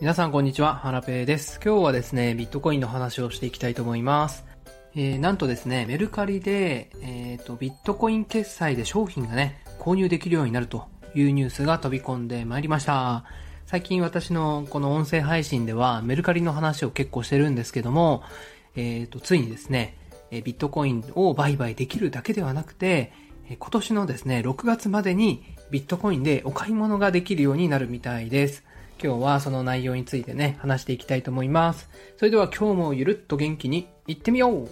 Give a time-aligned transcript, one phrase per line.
[0.00, 1.58] 皆さんこんにちは、ハラペーです。
[1.58, 4.44] 今日はですね、ビットコインの話をしていきたいと思います。
[4.94, 10.86] えー、なんとですね、メルカリで、えっ、ー、と、ビットコイン決済で商品がね、購入できるようになると
[11.16, 13.24] いうニュースが飛び込んでまいりました。
[13.66, 18.22] 最近私のこの音声配信ではメルカリの話を結構してるんですけども、
[18.76, 19.96] えっ、ー、と、ついにですね、
[20.30, 23.12] ビットコインを売買できるだけではなくて、
[23.48, 25.42] 今年のですね、6月までに
[25.72, 28.62] ビットコインでお買い物ができるようになるみたいです。
[29.00, 31.88] 今日はその内容についてね、話していきたいと思います。
[32.16, 34.68] それでは今日もゆるっと元気に行ってみよう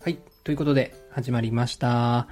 [0.00, 0.18] はい。
[0.44, 2.28] ということで、始まりました。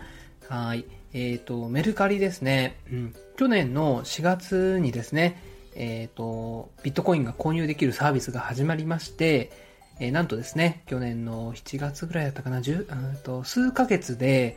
[0.49, 0.85] はい。
[1.13, 2.79] えっ、ー、と、メルカリですね。
[2.93, 3.15] うん。
[3.37, 5.43] 去年の4月にですね、
[5.75, 9.51] えっ、ー、と、ビットコインが購入できるサービスが始まりまして、
[9.99, 14.57] えー、なんとですね、去年の7月ぐらいだったかな、10、と数ヶ月で、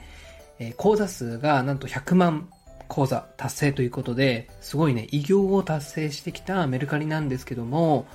[0.59, 2.49] えー、口座数がなんと100万
[2.87, 8.05] 講座達成ということで、すごいね、偉業を達成してきたメルカリなんですけども、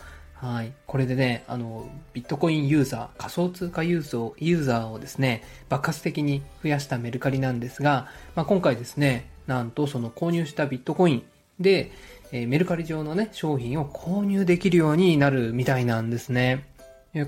[0.41, 0.73] はい。
[0.87, 11.23] これでね、あの、ビットコインユーザー、仮想通貨ユーザーーザーをですね、爆発的に増やしたメルカリなんですが、まあ、今回ですね、なんとその購入したビットコイン
[11.59, 11.91] で、
[12.31, 16.67] えー、メルカリ上のね、商品を購入できるようになるみたいなんですね。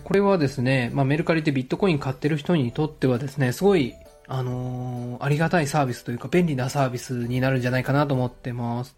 [0.04, 3.94] これはですね、まあ、メルカリでビットコイン買ってる人にとってはですね、すごい
[4.32, 8.94] あのー、ありがたいサービスというか便利なサービスになるんじゃないかなと思ってます。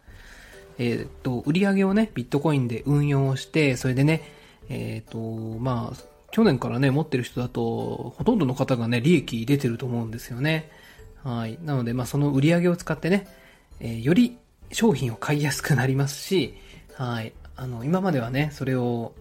[0.79, 4.23] えっ、と、売り上げをね、ビットコインで運用して、それでね、
[4.69, 10.71] えっ、と、まあ、去年からね、持ってる人だと、ほとんどの方がね、利益出てると思うんですよね。
[11.25, 11.59] はい。
[11.63, 13.27] なので、まあ、その売り上げを使ってね、
[13.81, 14.37] えー、より
[14.71, 16.55] 商品を買いやすくなりますし、
[16.95, 17.33] はい。
[17.57, 19.13] あの、今まではね、それを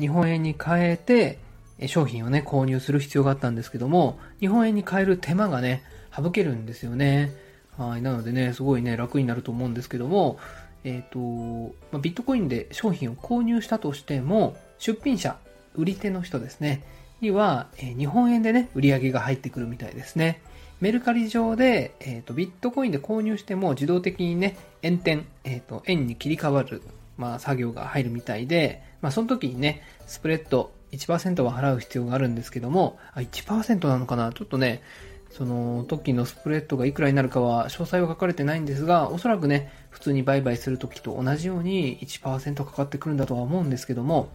[0.00, 1.38] 日本円に変えて、
[1.86, 5.82] 商品をね、購入する必要があったんですけども、日本円に変える手間がね、
[6.14, 7.32] 省けるんですよね。
[7.78, 8.02] はい。
[8.02, 10.38] なのでね、すごいね、楽になると思うんですけども、
[10.84, 15.36] えっ、ー、と、まビットコインで商品を購入したとしても、出品者、
[15.74, 16.82] 売り手の人ですね、
[17.20, 20.40] には、え日本円でね、売り上げが入ってくるみたいですね。
[20.80, 26.82] メルカリ上で、えっ、ー、と、ビットコインで購入しても自動的にね、円転、えっ、ー、と、円に切り替わる、
[27.18, 34.32] まあ、作業が入るみたいで、まあ、その時にね、スプレッド、1%は払う必要があるんですけども、あ、1%なのかな？
[34.32, 34.82] ちょっとね、
[35.30, 44.30] その時のスプレッドがいくらになるかは詳細は書かれてないんですが、おそらくね、普通に売買する時と同じように1%かかってくるんだとは思うんですけども、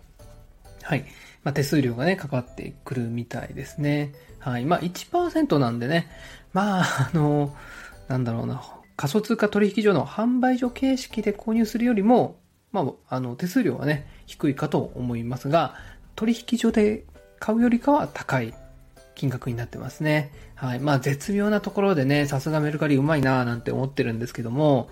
[0.81, 1.05] はい。
[1.43, 4.13] まあ、手数料がね、かかってくるみたいですね。
[4.39, 4.65] はい。
[4.65, 6.09] まあ、1%なんでね、
[6.53, 7.55] まあ、あの、
[8.07, 8.63] なんだろうな、
[8.95, 12.39] 仮想通貨取引所の販売所形式で購入するよりも、
[12.71, 15.75] まあ、あの、手数料はね、低いかと思いますが、
[16.15, 17.03] 取引所で
[17.39, 18.53] 買うよりかは高い
[19.15, 20.31] 金額になってますね。
[20.55, 20.79] はい。
[20.79, 24.89] まあ、絶妙なところでね、さすがメルカリうまいなぁなんて思ってるんですけども、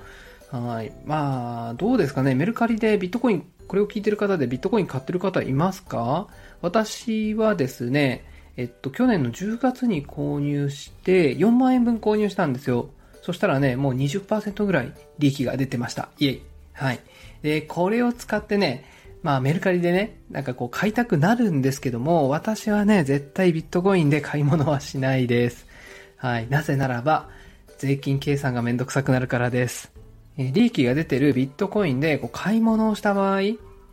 [0.51, 0.91] はい。
[1.05, 2.35] まあ、どうですかね。
[2.35, 6.27] メルカリでビットコイン、これを聞いてる方でビットコイン買ってる方いますか？
[6.61, 12.89] 私はですね、えっと、去年の10月に購入して、4万円分購入したんですよ。
[13.21, 16.09] そしたらね、もう20%ぐらい利益が出てました。
[16.19, 16.41] イェイ。
[16.73, 16.99] はい。
[17.41, 18.85] で、これを使ってね、
[19.23, 25.65] まあメルカリでね、なんかこう買いたくなるんですけども、私はね、絶対ビットコインで買い物はしないです。
[26.17, 26.49] はい。
[26.49, 27.29] なぜならば、
[27.77, 29.91] 税金計算がめんどくさくなるからです。
[30.37, 33.41] え利益が出てるビットコインでこう買い物をした場合、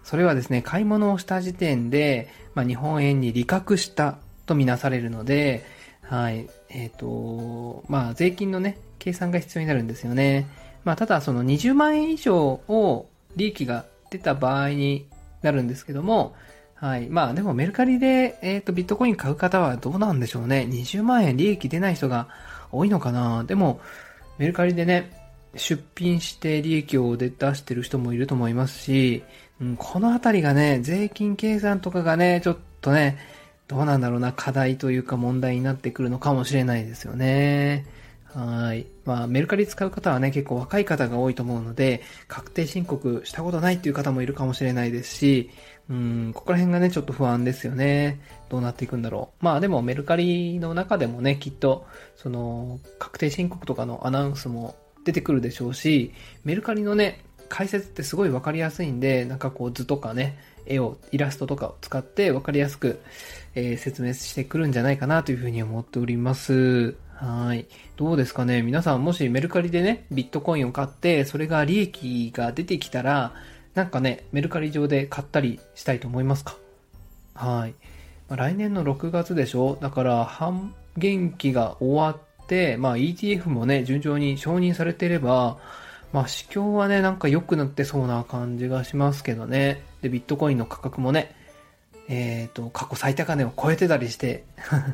[0.03, 5.65] それはですね、買い物をした時点で、まあ、日本円に利確したとみなされるので、
[6.03, 6.49] はい。
[6.71, 10.49] えっ、ー、と、まあ、税金のね、計算が必要になるんですよね。
[10.85, 15.07] まあ、ただ、その20万円以上を利益が出た場合に
[15.43, 16.35] なるんですけども、
[16.75, 17.09] はい。
[17.09, 20.67] まあでもメルカリで、えっ、ー、と、ビットコイン買う方はどうなんでしょうね。
[20.71, 22.29] 20万円利益出ない人が
[22.73, 23.81] 多いのかなでも、
[24.39, 25.11] メルカリでね、
[25.57, 29.23] 出品して利益を出してる人もいると思いますし、
[29.61, 33.19] うん、このあたりがね、税金計算とかがね、ちょっとね、
[33.69, 37.85] どうなんだろうな、課題というか問題になってくるのかもしれないですよね。
[38.35, 38.87] はい。
[39.05, 45.51] まあ、メルカリ使う方はね、結構若い方が多いと思うので、確定申告したことないっていう方もいるかもしれないですし、
[45.89, 48.21] うん、ここら辺がね、ちょっと不安ですよね。
[48.49, 49.45] どうなっていくんだろう。
[49.45, 56.13] まあでもメルカリの中でもね、きっと、その、確定申告とかのアナウンスも出てくるでしょうし、
[56.45, 63.01] メルカリのね、解説ってすごいわかりやすいんで、なんかこう図とかね、絵を、イラストとかを使ってわかりやすく、
[63.57, 66.95] えー、説明してくるんじゃないかなというふうに思っております。
[67.21, 67.67] はい。
[67.97, 68.63] どうですかね？
[68.63, 73.35] 皆さんもしメルカリでね、ビットコインを買って、それが利益が出てきたら、
[73.75, 76.57] なんかね、メルカリ上で買ったりしたいと思いますか？
[77.35, 77.75] はい。
[78.31, 79.77] まあ、来年の6月でしょ？
[79.83, 85.59] だから、半減期が終わって、まあ ETF もね、順調に承認されていれば、
[86.15, 89.83] まあ、市況はね、なんか良くなってそうな感じがしますけどね。
[90.01, 91.35] で、ビットコインの価格もね、
[92.09, 94.45] えっ、ー、と、過去最高値を超えてたりして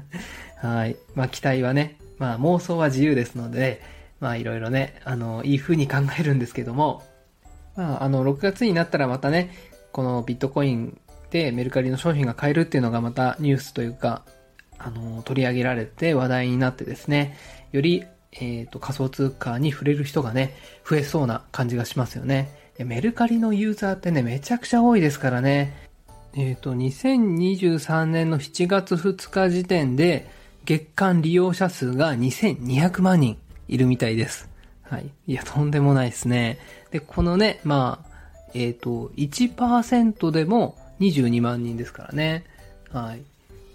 [0.61, 0.97] はい。
[1.15, 3.83] まあ、期待はね、まあ、妄想は自由ですので、
[4.21, 7.03] まあ、いろいろね、あの、いい風に考えるんですけども、
[7.77, 9.51] まあ、あの、6月になったらまたね、
[9.93, 10.99] このビットコイン
[11.31, 14.25] でメルカリの商品が買えるっていうのがまたニュースというか、
[14.79, 17.37] あの、取り上げられて話題になってですね、
[17.73, 20.55] より、えっ、ー、と、仮想通貨に触れる人がね、
[20.89, 22.51] 増えそうな感じがしますよね。
[22.79, 25.89] メルカリのユーザーってね、めちゃくちゃ多いですからね。
[26.35, 30.29] えっ、ー、と、2023年の7月2日時点で、
[30.67, 34.51] 月間利用者数が2200万人いるみたいです。
[34.83, 35.11] はい。
[35.29, 36.59] いや、とんでもないですね。
[36.91, 42.45] で、このね、まあ、えっ、ー、と、1%でも22万人ですからね。
[42.93, 43.23] はい。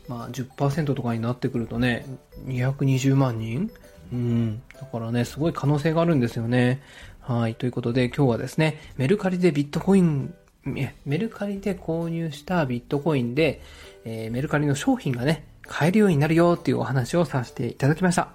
[0.09, 2.05] まあ10%とかになってくるとね、
[2.45, 3.71] 220万人？
[4.11, 4.61] うん。
[4.77, 6.81] だからね、すごい可能性があるんですよね。
[7.21, 7.55] はい。
[7.55, 10.33] ということで今日はですね、メルカリでビットコイン、
[10.65, 13.61] メルカリで購入したビットコインで、
[14.03, 18.29] えー、メルカリの商品がね、買えるようになるよっていうお話をさせていただきました。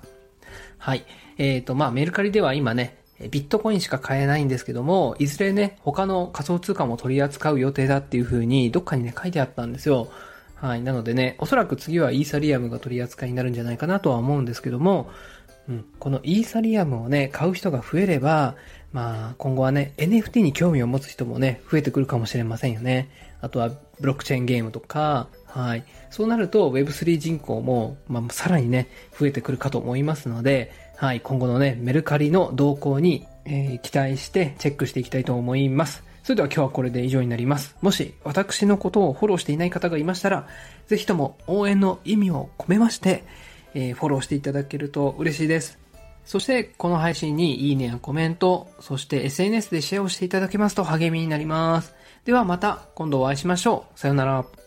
[0.79, 1.05] はい。
[1.39, 10.09] えっ、ー、と、まあ、メルカリでは今ね、ビットコインしか買えないんですけども、いずれね、他の仮想通貨も取り扱う予定だっていう風に、どっかにね、書いてあったんですよ。
[10.57, 10.83] はい。
[10.83, 15.11] なのでね、おそらく次はイーサリアムが取り扱いになるんじゃないかなとは思うんですけども、
[15.69, 18.55] うん、このイーサリアムをね、買う人が増えれば、
[18.93, 23.11] まあ、今後はね、NFT に興味を持つ人もね、増えてくるかもしれませんよね。
[23.41, 23.71] あとは、
[24.01, 25.85] ブロックチェーンゲームとか、はい。
[26.11, 28.89] そうなると Web3 人口も、まあ、さらにね、
[29.19, 31.21] 増えてくるかと思いますので、はい。
[31.23, 36.05] 今後のね、メルカリの動向に、えー、期待してチェックしていきたいと思います。
[36.25, 37.75] それでは今日はこれで以上になります。
[37.81, 40.47] もし私のことをフォローしていない方がいましたら、
[40.89, 43.25] ぜひとも応援の意味を込めまして、
[43.73, 45.79] えー、フォローしていただけると嬉しいです。
[46.27, 51.95] そして、この配信にいいねやコメント、そして SNS でシェアをしていただけますと励みになります。
[52.27, 53.99] ではまた今度お会いしましょう。
[53.99, 54.66] さよなら。